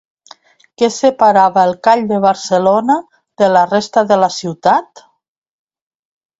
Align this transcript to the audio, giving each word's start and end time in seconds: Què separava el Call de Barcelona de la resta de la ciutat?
Què 0.81 0.87
separava 0.95 1.65
el 1.69 1.73
Call 1.89 2.01
de 2.13 2.19
Barcelona 2.25 2.97
de 3.43 3.53
la 3.55 3.63
resta 3.77 4.07
de 4.15 4.21
la 4.25 4.33
ciutat? 4.41 5.07